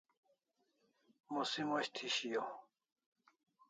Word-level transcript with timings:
Musim 1.33 1.67
osh 1.77 1.89
thi 1.95 2.07
shiau 2.15 2.49